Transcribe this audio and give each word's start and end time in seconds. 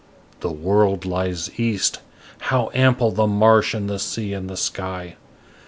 The 0.39 0.49
world 0.49 1.05
lies 1.05 1.51
east: 1.59 1.99
how 2.39 2.71
ample, 2.73 3.11
the 3.11 3.27
marsh 3.27 3.75
and 3.75 3.87
the 3.87 3.99
sea 3.99 4.33
and 4.33 4.49
the 4.49 4.57
sky! 4.57 5.15